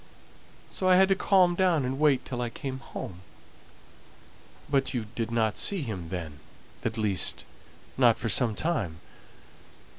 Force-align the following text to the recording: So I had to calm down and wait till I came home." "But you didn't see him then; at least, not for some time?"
So 0.67 0.89
I 0.89 0.95
had 0.95 1.09
to 1.09 1.15
calm 1.15 1.53
down 1.53 1.85
and 1.85 1.99
wait 1.99 2.25
till 2.25 2.41
I 2.41 2.49
came 2.49 2.79
home." 2.79 3.19
"But 4.67 4.95
you 4.95 5.05
didn't 5.13 5.57
see 5.59 5.83
him 5.83 6.07
then; 6.09 6.39
at 6.83 6.97
least, 6.97 7.45
not 7.97 8.17
for 8.17 8.27
some 8.27 8.55
time?" 8.55 8.97